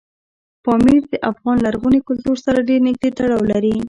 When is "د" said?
1.11-1.13